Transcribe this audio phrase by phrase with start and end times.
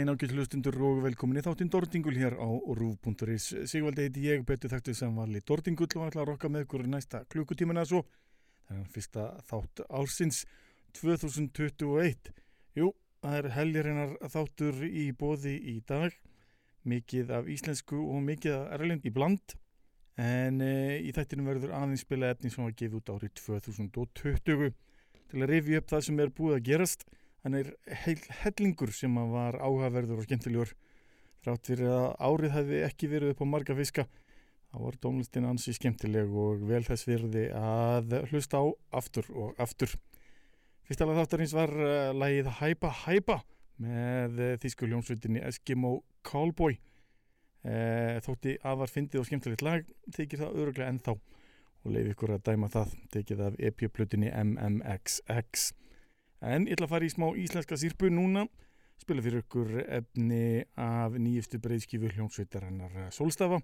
[0.00, 3.50] daginn ágætt hlustundur og velkomin í þáttinn Dordingul hér á rúf.is.
[3.68, 7.20] Sigvaldi heiti ég, betur þekktu sem vali Dordingull og ætla að rokka með ykkur næsta
[7.28, 8.00] klukkutíman eða svo.
[8.64, 10.38] Það er fyrsta þátt ársins
[10.96, 12.32] 2021.
[12.80, 12.88] Jú,
[13.20, 16.16] það er heljarinnar þáttur í bóði í dag.
[16.88, 19.56] Mikið af íslensku og mikið af erlend í bland.
[20.16, 24.70] En e, í þættinum verður aðeins spila efni sem var gefið út árið 2020
[25.28, 27.10] til að rifja upp það sem er búið að gerast.
[27.44, 27.70] Hann er
[28.02, 30.74] heil hellingur sem var áhugaverður og skemmtilegur
[31.44, 34.04] þrátt fyrir að árið hefði ekki verið upp á marga fiska.
[34.70, 38.64] Það var tónlistin ansi skemmtileg og vel þess virði að hlusta á
[39.00, 39.96] aftur og aftur.
[40.86, 43.40] Fyrst alveg þáttarins var uh, lagið Hæpa Hæpa
[43.80, 46.76] með uh, þýsku ljónsveitinni Eskimo Callboy.
[47.60, 51.16] Uh, þótti afar fyndið og skemmtilegt lag, þykir það öruglega ennþá
[51.80, 55.70] og leiði ykkur að dæma það, tekið af EP-plutinni MMXX.
[56.40, 58.46] En ég ætla að fara í smá íslenska sírpu núna,
[59.00, 63.60] spila fyrir ykkur efni af nýjustu breyðskifu hljómsveitarinnar Solstafa.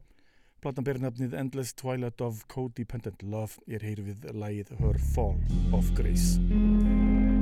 [0.61, 3.61] Platan ber nafnið Endless Twilight of Codependent Love.
[3.69, 5.41] Ég er heyri við lagið Her Fall
[5.77, 7.36] of Grace.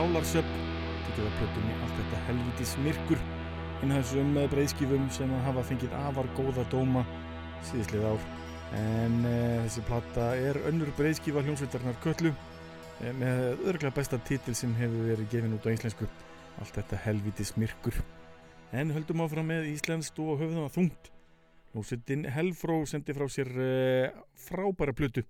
[0.00, 0.52] Sálarsöpp
[1.04, 3.18] tekið að plötunni allt þetta helvítis myrkur.
[3.84, 7.02] Inn að þessum með breyðskífum sem hafa fengið afar góða dóma
[7.68, 8.24] síðuslið ár.
[8.78, 9.34] En e,
[9.66, 15.28] þessi plata er önnur breyðskífa hljómsveitarnar Köllu e, með örglega besta titil sem hefur verið
[15.34, 16.08] gefin út á íslensku.
[16.64, 18.00] Allt þetta helvítis myrkur.
[18.72, 21.14] En höldum áfram með íslenskt og höfðum að þungt.
[21.74, 23.72] Hljómsveitin Helfró sendi frá sér e,
[24.48, 25.28] frábæra plötu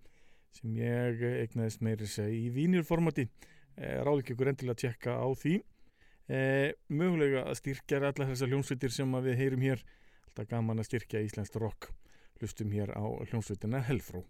[0.55, 5.55] sem ég eignaðist meiri í vínirformati eh, ráð ekki ykkur endilega að tjekka á því.
[6.31, 9.87] Eh, mögulega að styrkja allar þessar hljómsveitir sem við heyrum hér.
[10.29, 11.91] Alltaf gaman að styrkja íslenskt rock.
[12.41, 14.25] Hlustum hér á hljómsveitina Helfró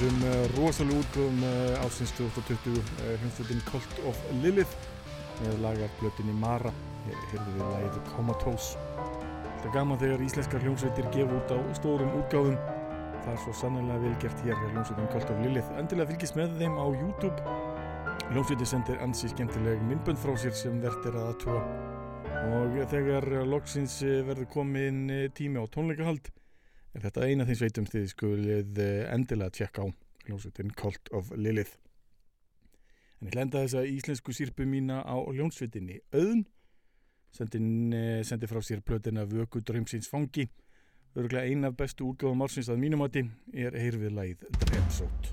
[0.00, 4.72] þessum uh, rosalega útgóðum uh, ásins 2020 uh, hljómsveitin Cult of Lilith
[5.42, 6.72] með lagarblötinni Mara.
[7.04, 8.80] Hér heyrðum við lagið Comatose.
[8.94, 12.56] Þetta er gaman þegar íslenskar hljómsveitir gefa út á stórum útgáðum
[13.20, 15.76] það er svo sannlega vel gert hér hljómsveitin Cult of Lilith.
[15.76, 17.60] Endilega fylgist með þeim á YouTube.
[18.30, 21.62] Hljómsveitir sendir ansi skemmtileg myndbönd frá sér sem verðt er að aðtúa
[22.40, 26.30] og þegar loksins uh, verður komin uh, tími á tónleikahald
[26.94, 29.86] er þetta eina þeim sveitum þið skulið eh, endilega tjekka á
[30.26, 31.76] hljómsveitin Cult of Lilith.
[33.20, 36.46] En ég lenda þessa íslensku sírpu mína á hljómsveitinni Öðn
[37.36, 40.48] sendin, eh, sendi frá sér plötina Vöku Drömsins fangi.
[41.16, 45.32] Örgulega eina af bestu útgáðum ársins að mínumati er heyrfið Dreadsót Dreadsót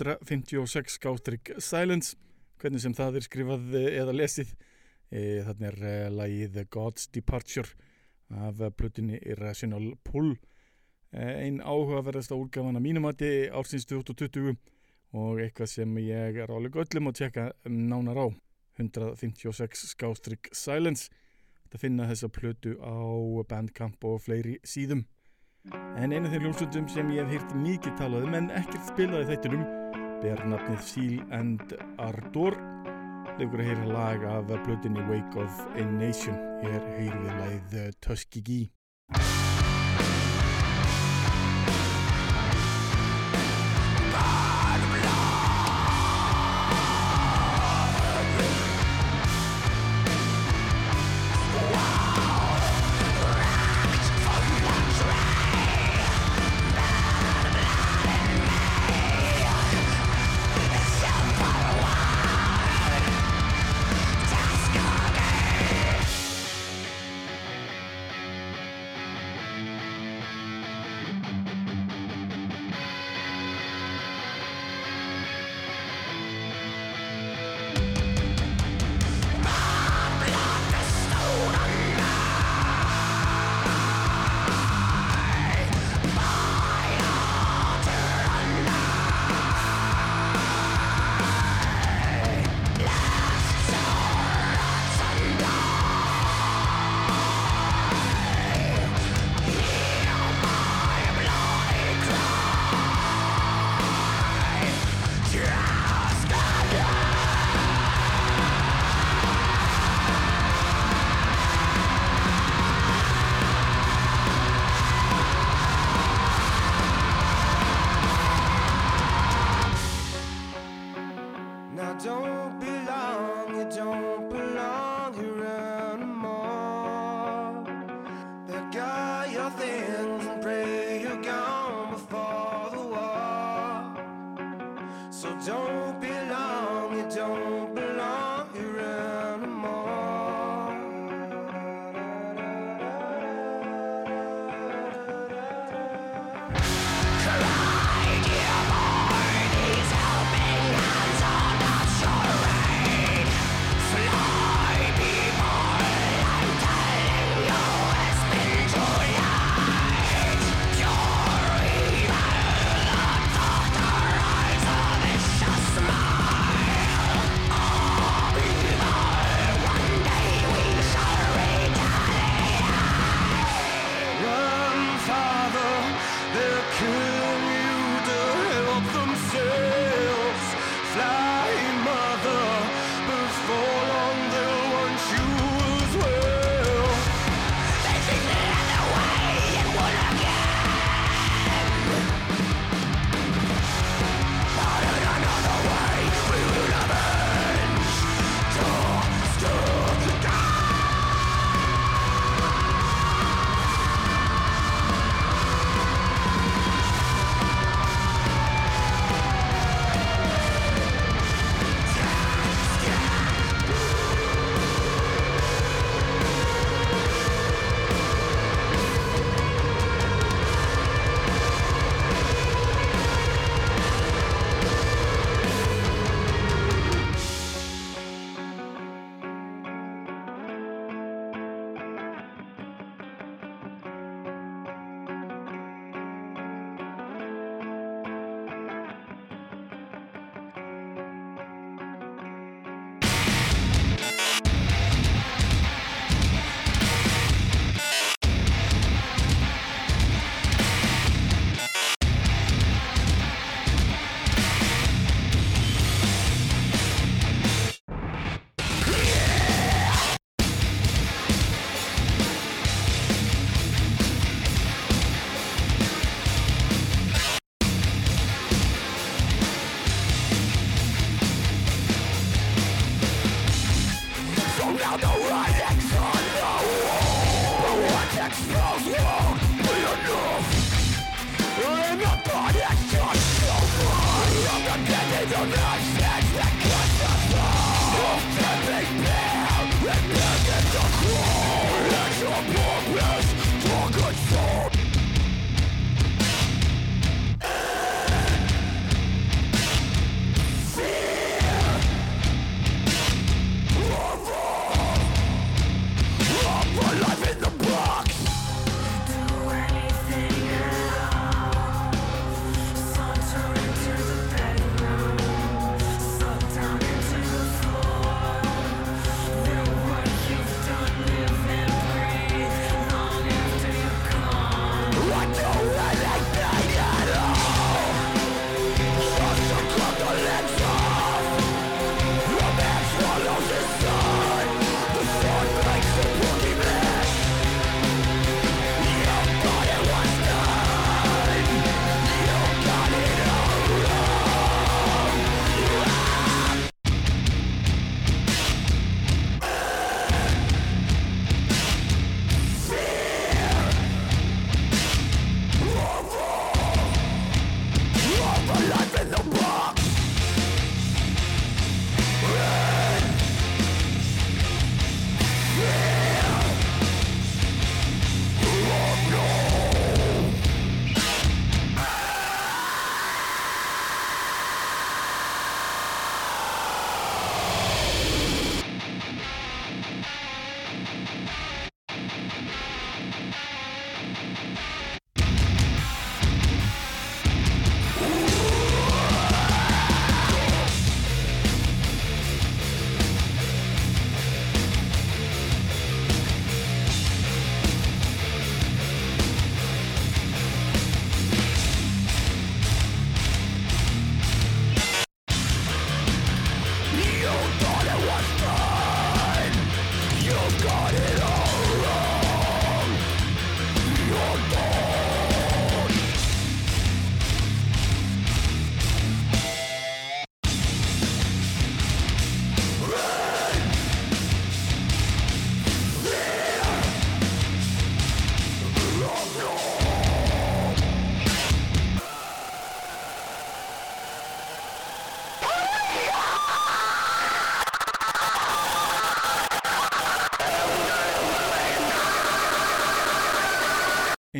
[0.00, 2.16] 156 skástrygg Silence.
[2.60, 4.52] Hvernig sem það er skrifað eh, eða lesið
[5.10, 7.68] e, þannig er e, lagið God's Departure
[8.30, 10.34] af plutinni Irrational Pull.
[11.12, 14.56] E, ein áhugaverðasta úrgafan að mínumati ársins 2020
[15.20, 18.26] og eitthvað sem ég er álega öllum að tjekka nánar á.
[18.80, 21.10] 156 skástrygg Silence.
[21.66, 22.96] Þetta finna þessa plötu á
[23.50, 25.04] Bandcamp og fleiri síðum.
[26.00, 29.34] En einu af þeir ljónsundum sem ég hef hýrt mikið talað um en ekkert spilaði
[29.34, 29.79] þættinum
[30.20, 32.56] ber nafnið Seal and Ardor
[33.38, 36.36] leikur að heyra lag af blöðinni Wake of a Nation.
[36.60, 39.49] Hér heyrum við lagið Tuskegee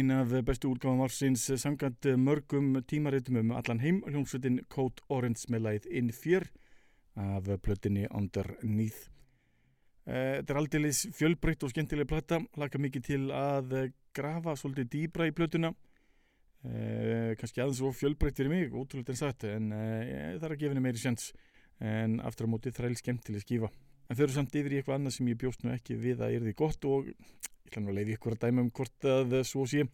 [0.01, 5.61] Ein af bestu útgáfum ársins sangant mörgum tímaritum um allan heim hljómsveitin Code Orange með
[5.67, 6.47] læð inn fyrr
[7.21, 9.11] af plötinni Underneath.
[10.07, 13.77] Eh, Þetta er aldeilis fjölbreytt og skemmtileg plata, laka mikið til að
[14.17, 15.75] grafa svolítið dýbra í plötuna.
[16.65, 20.61] Eh, kannski aðeins og fjölbreytt fyrir mig, ótrúlega en satt, en eh, það er að
[20.63, 21.35] gefa henni meiri sjans
[21.77, 23.69] en aftur á móti þræl skemmtileg skífa.
[24.09, 26.41] En þau eru samt yfir í eitthvað annað sem ég bjóst nú ekki við að
[26.41, 27.13] yrði gott og
[27.71, 29.85] ég ætla nú að leiði ykkur að dæma um hvort að svo sé.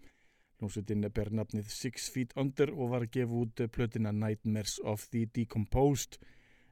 [0.56, 5.26] Hljómsveitin ber nafnið Six Feet Under og var að gefa út plötina Nightmares of the
[5.26, 6.16] Decomposed.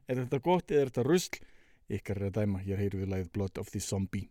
[0.09, 1.43] Er þetta gott eða er þetta rusl?
[1.93, 4.25] Ykkar er að dæma, hér heyru við læð Blood of the Zombie.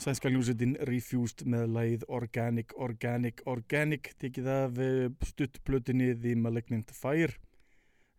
[0.00, 7.34] Sænska hljómsveitin Refused með lagið Organic, Organic, Organic tekið af eh, stuttplötinni The Malignant Fire.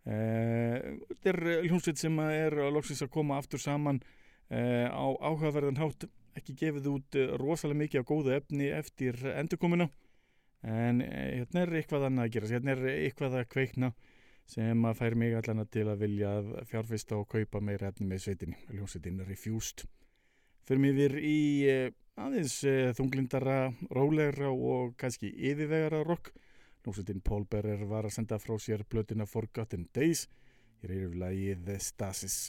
[0.05, 0.75] Eh,
[1.09, 3.97] Þetta er hljómsveit sem að er að loksins að koma aftur saman
[4.53, 6.05] eh, á áhugaverðan hátt.
[6.38, 9.89] Ekki gefið út eh, rosalega mikið á góðu efni eftir endurkomuna.
[10.61, 13.89] En eh, hérna er eitthvað annað að gera hérna er eitthvað að kveikna
[14.51, 18.27] sem að fær mig allan til að vilja að fjárfista og kaupa meira efni með
[18.27, 19.88] sveitinni hljómsveitin Refused
[20.70, 21.91] mig yfir í eh,
[22.22, 26.32] aðeins eh, þunglindara, rólegra og kannski yfirvegara rock.
[26.82, 30.28] Hljómsveitin Paul Bearer var að senda frá sér blötuna Forgotten Days.
[30.82, 32.39] Hér er yfir lagið The Stasis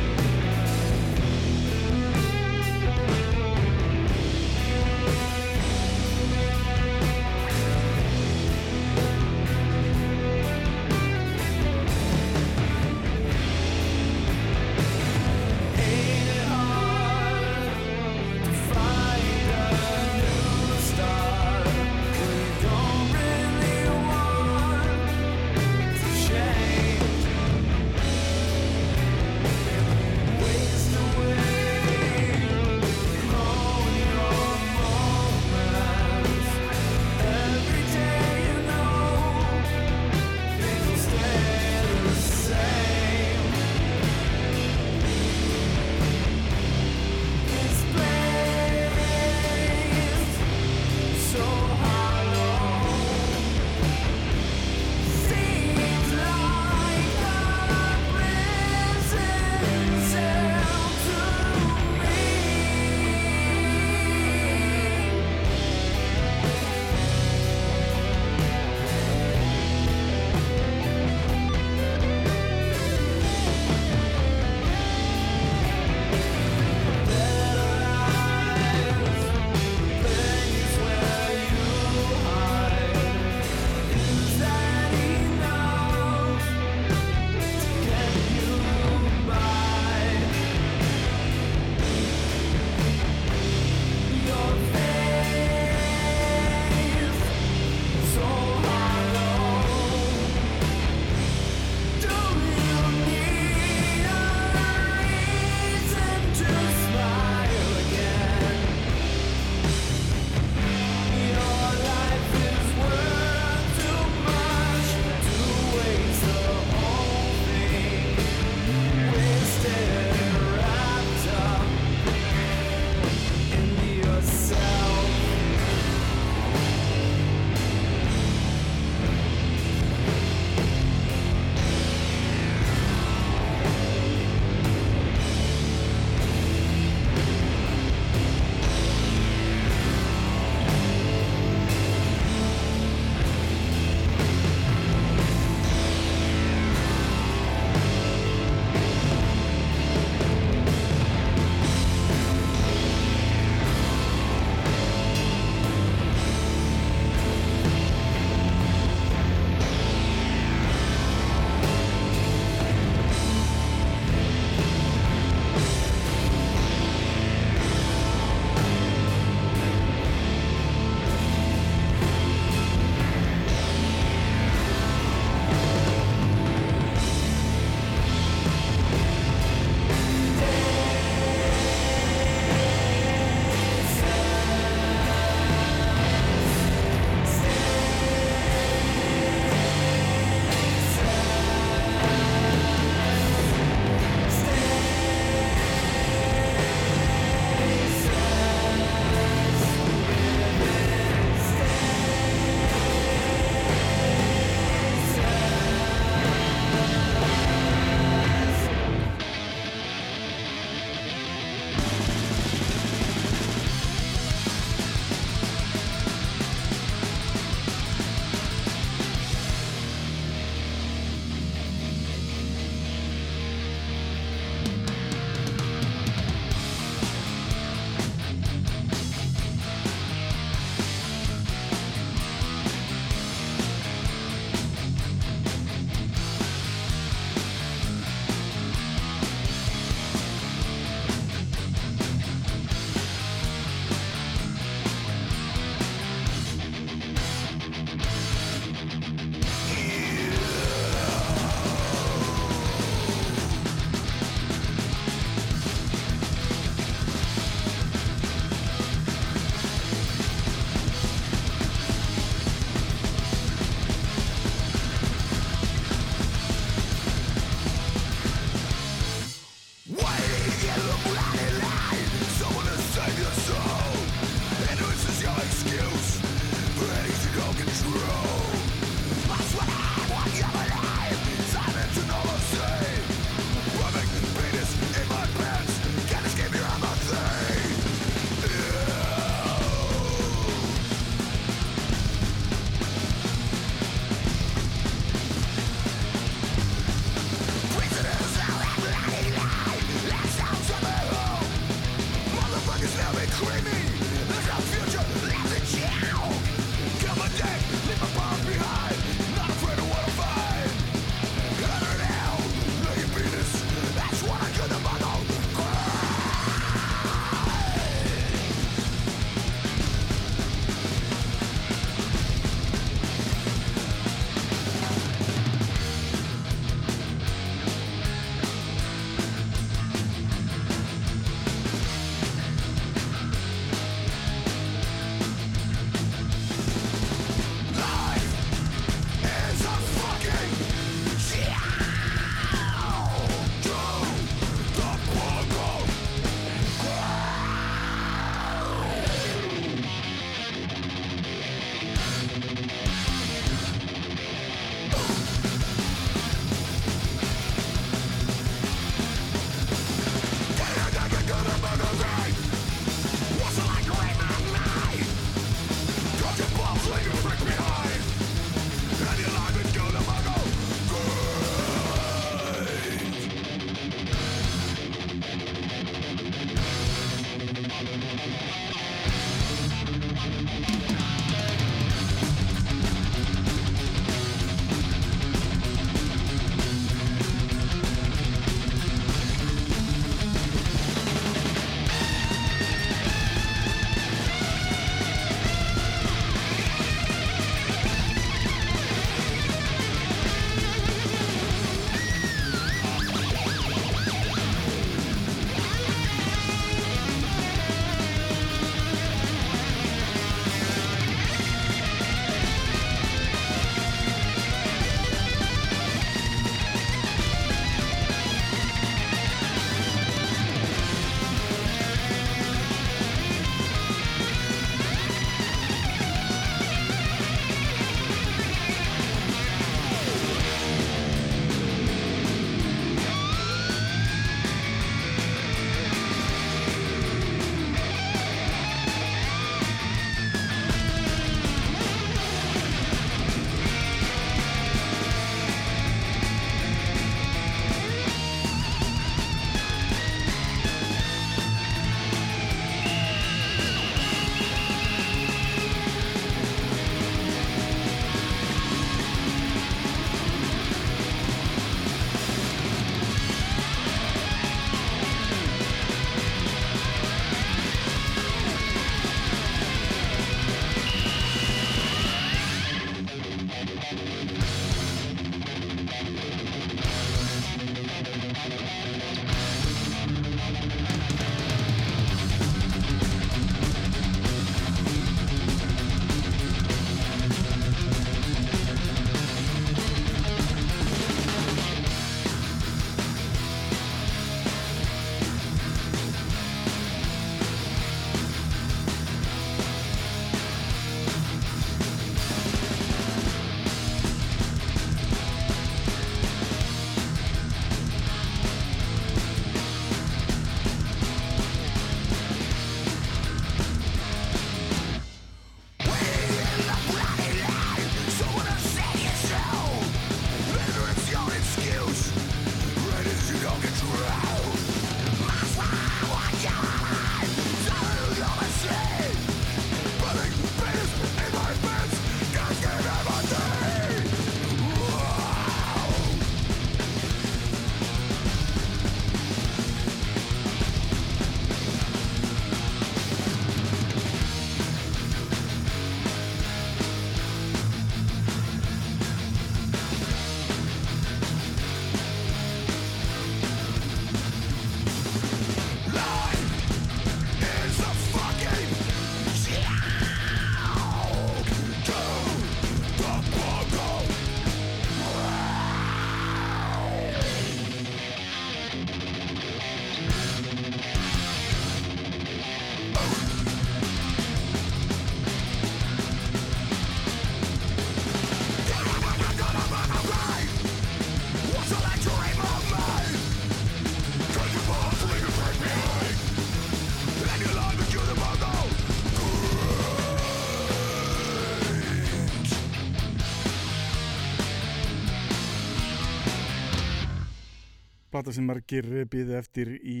[598.26, 600.00] Plata sem margir býðu eftir í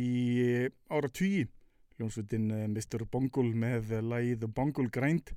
[0.90, 1.44] ára tugi.
[1.94, 3.04] Ljónsveitin eh, Mr.
[3.06, 5.30] Bungle með lagið Bungle Grind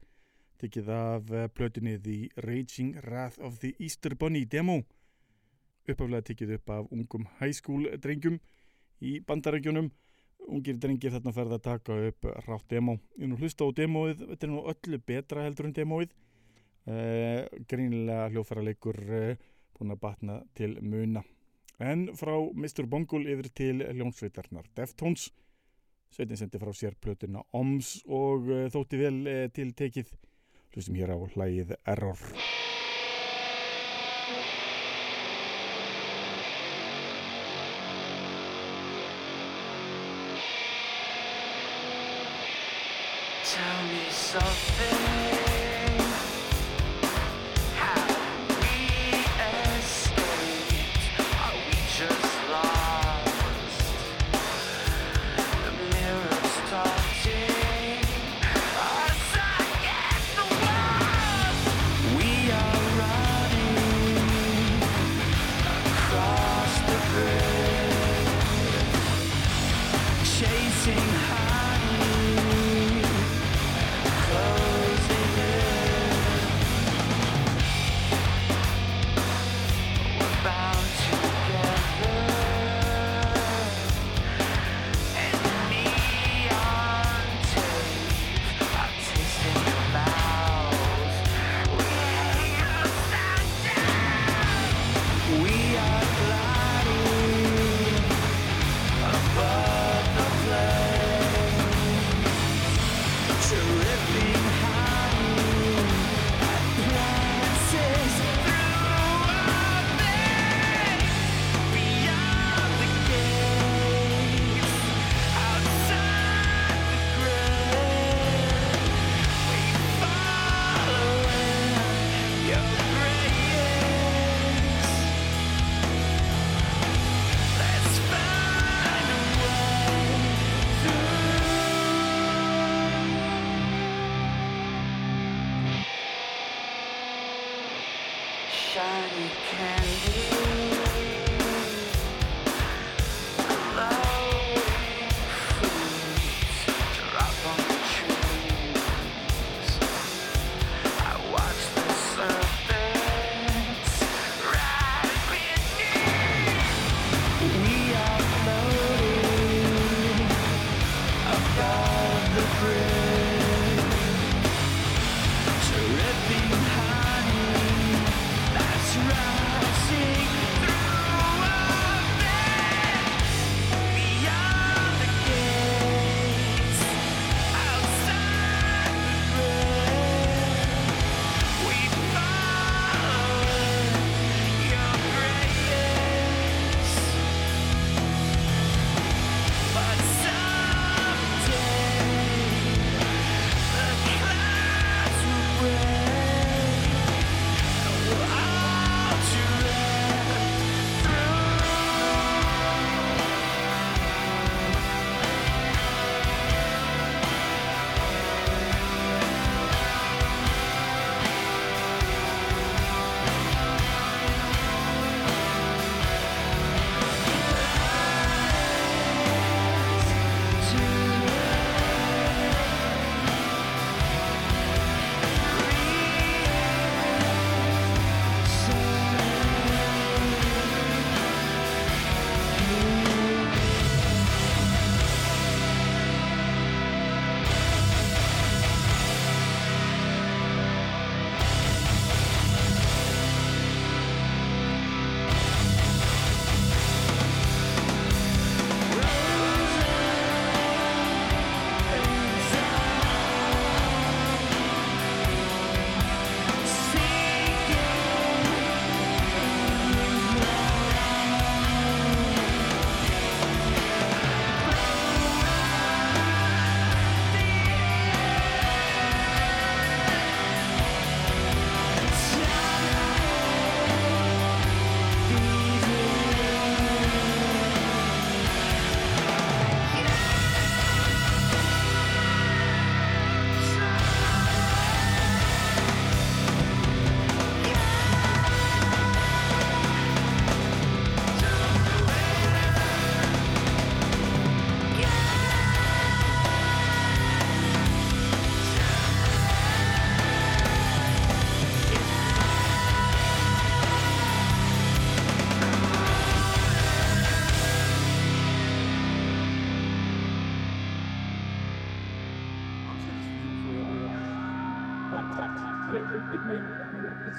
[0.57, 4.79] tekið af eh, plötunni The Raging Wrath of the Easter Bunny demo
[5.85, 8.41] uppaflega tekið upp af ungum high school drengjum
[9.05, 9.93] í bandarækjunum
[10.49, 14.49] ungir drengir þarna ferða að taka upp rátt demo ég nú hlusta á demóið, þetta
[14.49, 16.17] er nú öllu betra heldur en demóið
[16.89, 21.21] uh, greinilega hljófæra leikur uh, búin að batna til muna
[21.79, 22.85] en frá Mr.
[22.87, 25.29] Bungle yfir til hljónsveitarnar Deftones
[26.13, 30.11] sveitin sendi frá sér plötuna OMS og uh, þótti vel uh, til tekið
[30.73, 32.19] hlustum hér á hlægið Error
[43.49, 45.18] Tell me something.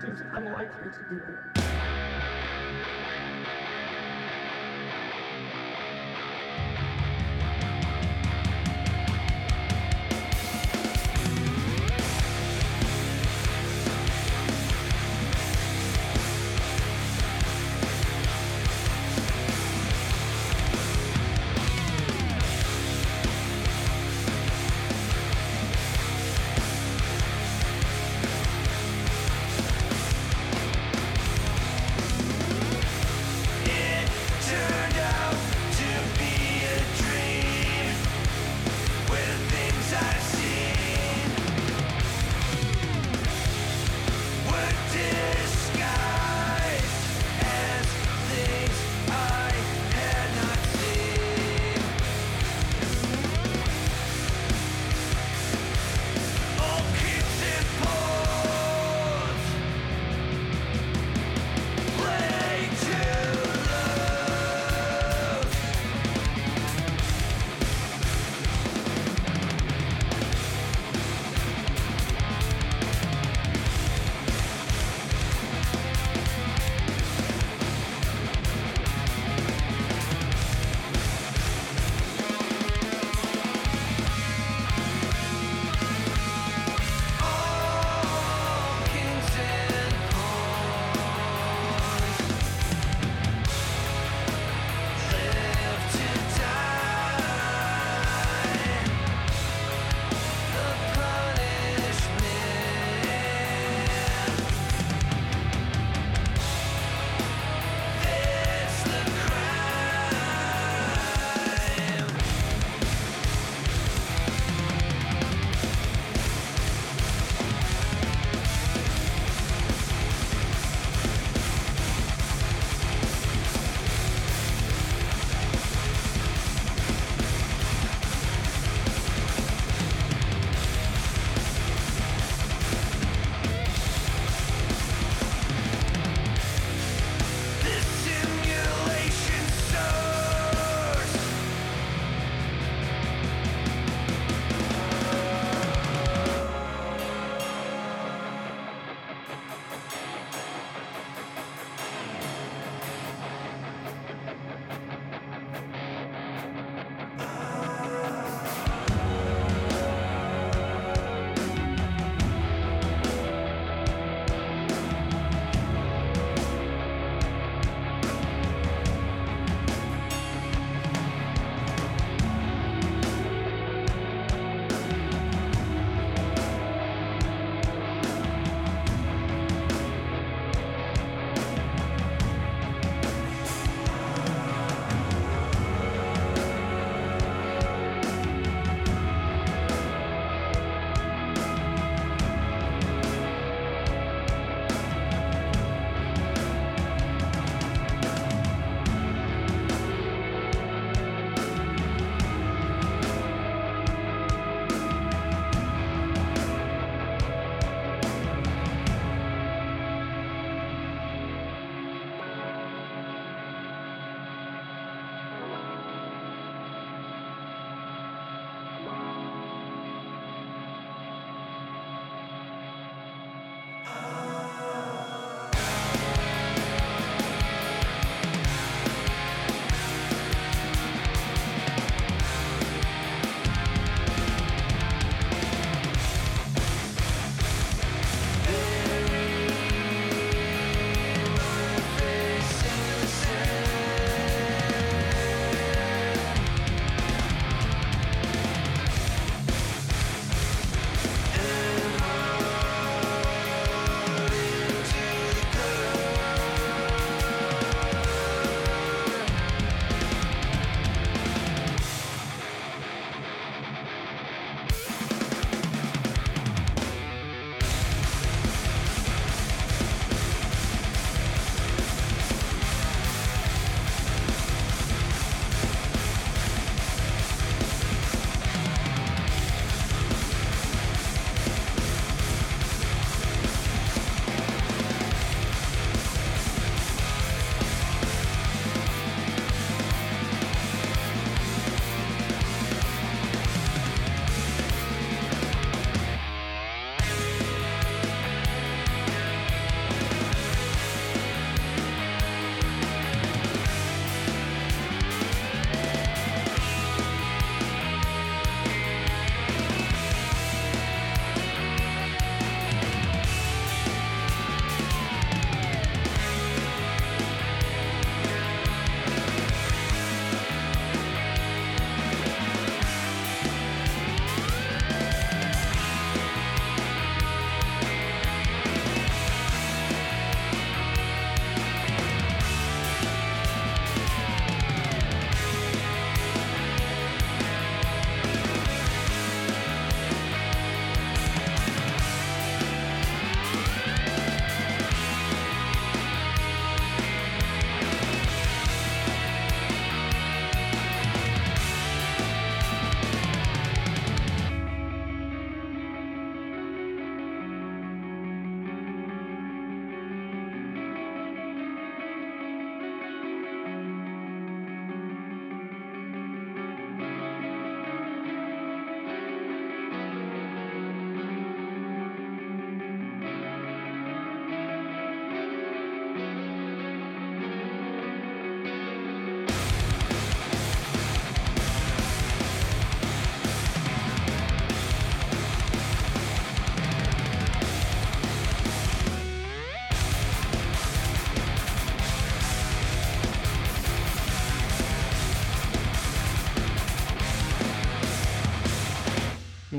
[0.01, 1.60] Seems unlikely to do it.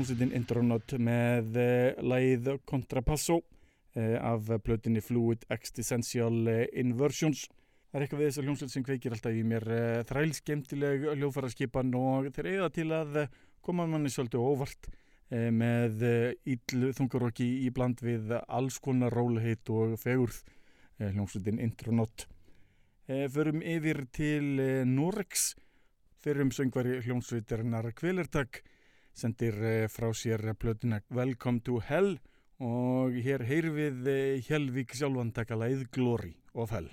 [0.02, 7.44] Hljómsveitin Intronaut með uh, lagið Contrapasso uh, af plötinni Fluid Existential uh, Inversions.
[7.92, 9.66] Það er eitthvað við þessar hljómsveit sem kveikir alltaf í mér
[10.08, 13.20] þrælskemtileg hljófaraskipan og þeir eiga til að
[13.62, 14.90] koma manni svolítið óvart
[15.30, 16.02] með
[16.48, 20.40] íllu þungarokki í bland við alls konar róleheit og fegurð
[20.98, 22.24] hljómsveitin Intronaut.
[23.06, 24.56] Förum yfir til
[24.88, 25.52] Norex
[26.24, 28.64] fyrrum söngvari hljómsveitarinnar Kvelertak
[29.14, 32.16] sendir eh, frá sér plötuna Welcome to Hell
[32.62, 36.90] og hér heyr við eh, Hjelvík sjálfan taka lagið Glory of Hell.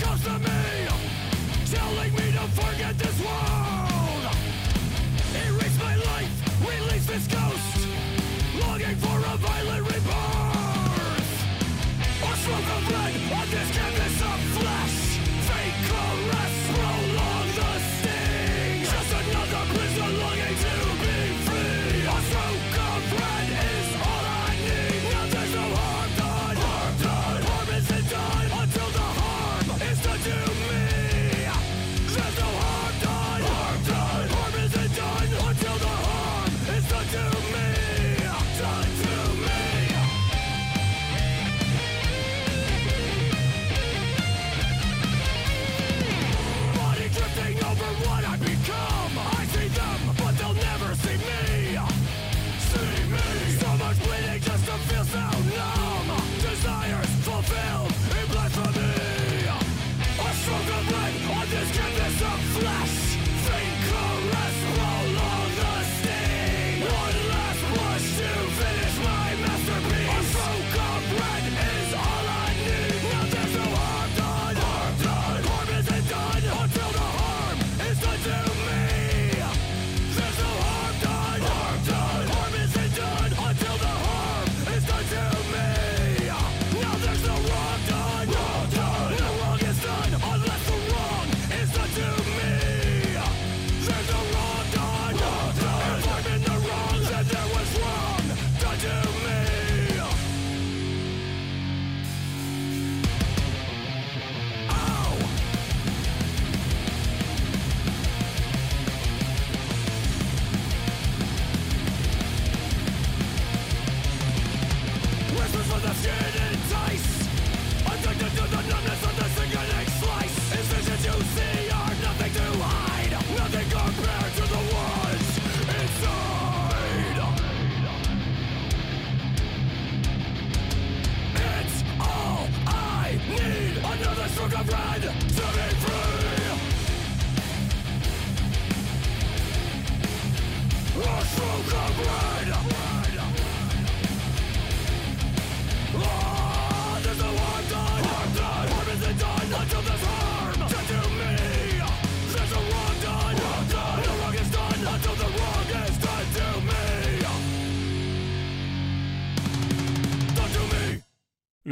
[0.00, 0.88] comes to me
[1.70, 3.51] Telling me to forget this world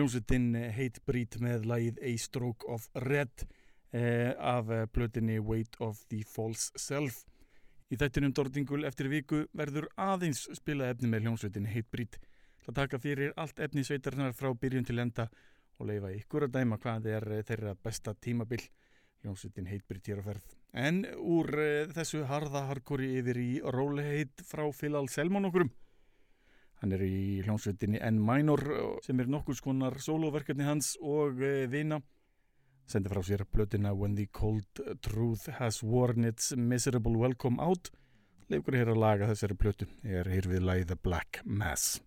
[0.00, 3.42] Hljómsveitin eh, heit brít með lagið A Stroke of Red
[3.92, 7.18] eh, af eh, plötinni Weight of the False Self.
[7.92, 12.16] Í þættinum Dordingul eftir viku verður aðeins spila efni með hljómsveitin heit brít.
[12.64, 15.28] Það taka fyrir allt efni sveitarnar frá byrjun til enda
[15.76, 18.64] og leifa ykkur að dæma hvað er eh, þeirra besta tímabil.
[19.20, 20.48] Hljómsveitin heit brít hér á ferð.
[20.72, 25.74] En úr eh, þessu harða harkori yfir í róleheit frá Filal Selmón okkurum.
[26.80, 28.62] Hann er í hljómsveitinni N minor
[29.04, 32.00] sem er nokkurs konar soloverkefni hans og eh, vina.
[32.90, 37.92] Sendi frá sér blötina When the Cold Truth Has Worn Its Miserable Welcome Out.
[38.50, 42.00] Leifgur hér að laga þessari blötu er hér við læða Black Mass.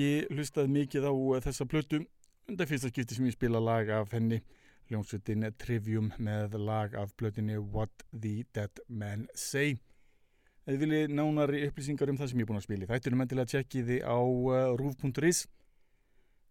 [0.00, 2.00] Ekki hlustað mikið á uh, þessa plötu.
[2.48, 4.40] Það er fyrsta skipti sem ég spila lag af henni.
[4.90, 9.76] Ljónsveitin Trivium með lag af plötunni What the Dead Men Say.
[10.64, 13.24] Ef þið viljið nánari upplýsingar um það sem ég er búin að spila í þættunum
[13.26, 15.44] endilega tjekkið þið á uh, rúf.is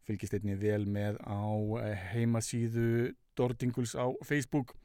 [0.08, 4.76] fylgist einnig vel með á uh, heimasíðu Dordinguls á Facebook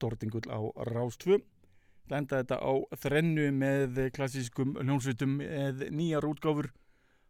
[0.00, 1.42] Dordingull á Rástvö
[2.08, 2.72] lenda þetta á
[3.04, 6.72] þrennu með klassískum hljónsveitum með nýjar útgáfur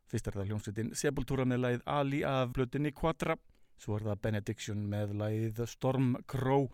[0.08, 3.36] fyrst er það hljónsveitin Sepultura með lagið Ali af blötinni Quatra
[3.78, 6.68] svo er það Benediction með lagið Storm Crow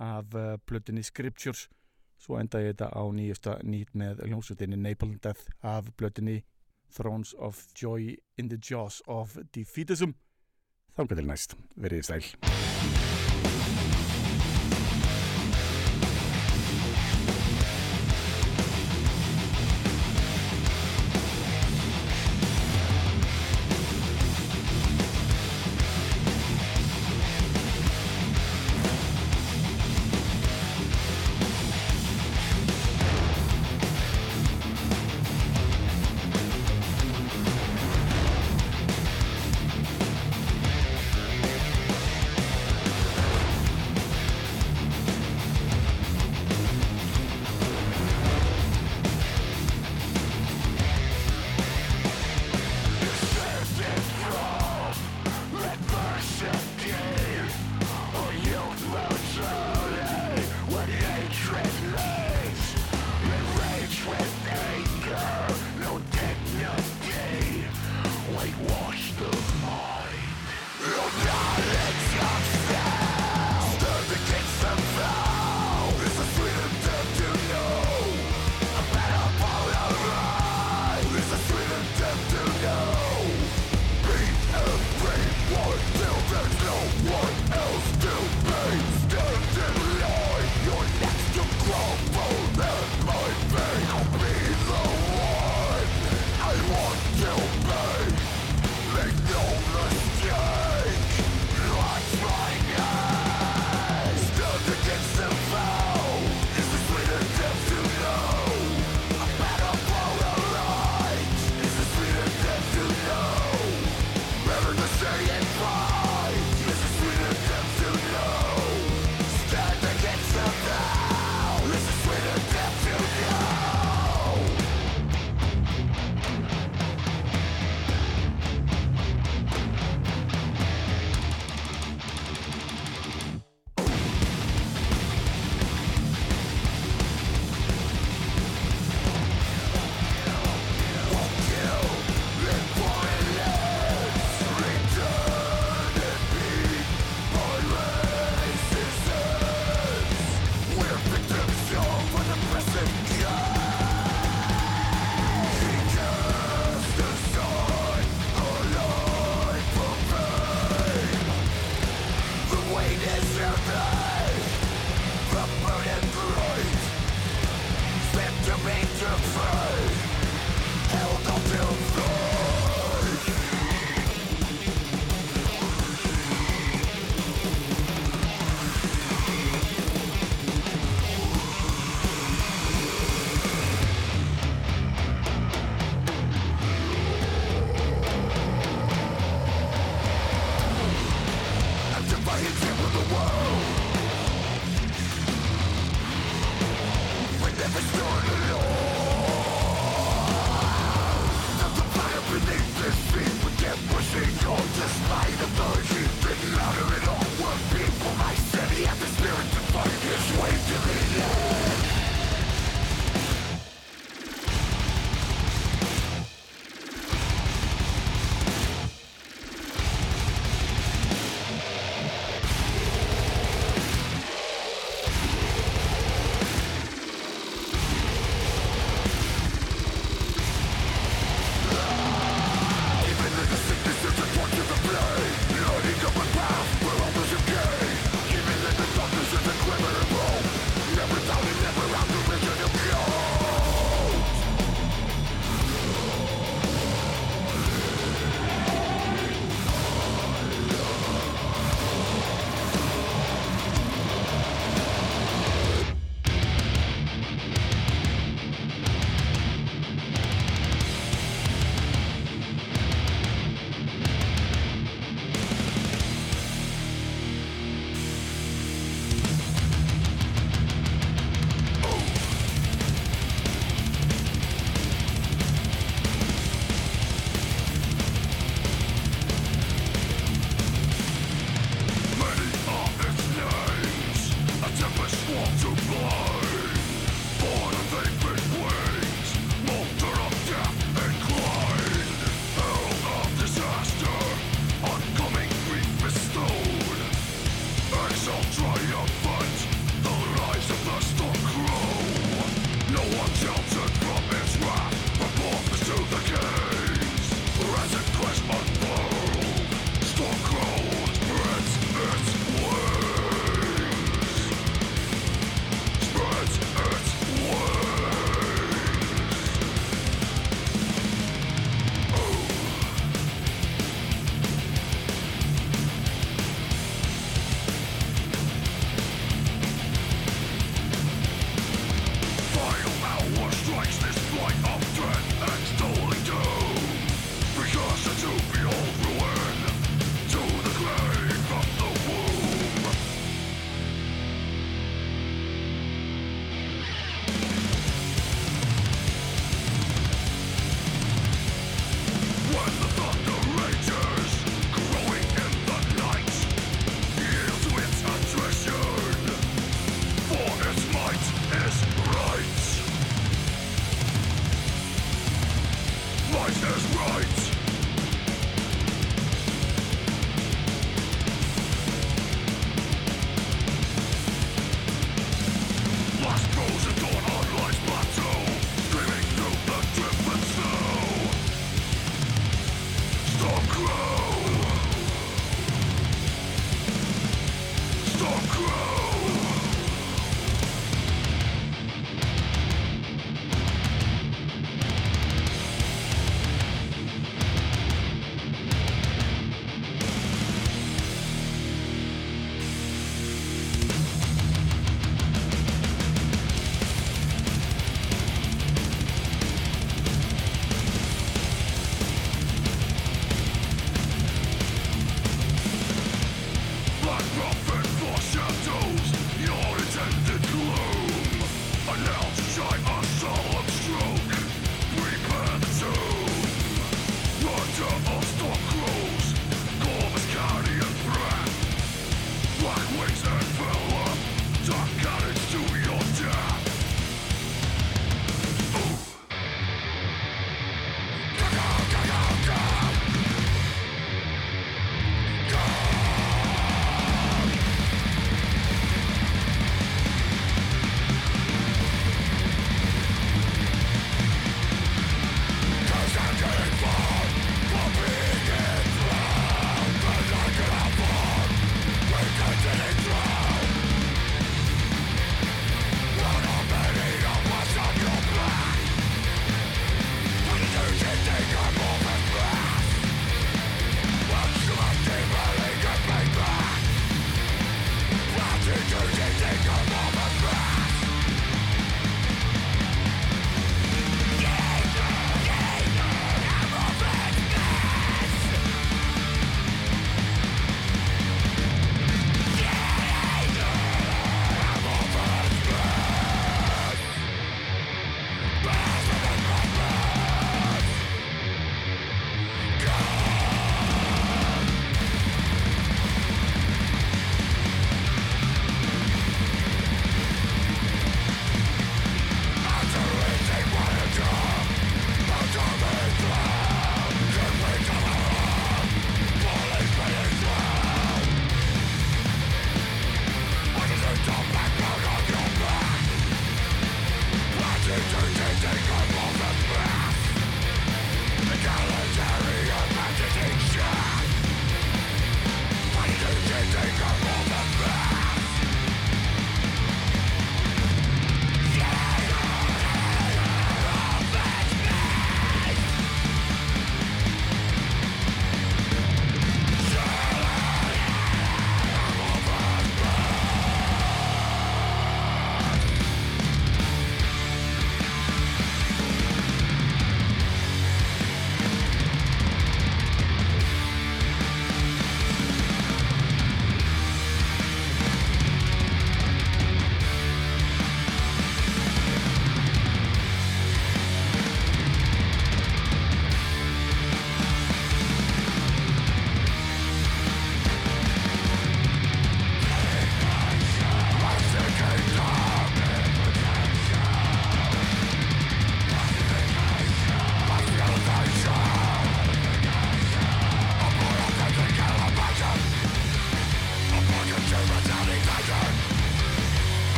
[0.00, 1.68] af uh, blötinni Scriptures.
[2.20, 6.42] Svo enda ég þetta á nýjasta nýtt með hljónsveitinni Napalm Death af blötinni
[6.92, 10.16] Thrones of Joy in the Jaws of Defeatism.
[10.96, 12.69] Þannig til næst, verið sæl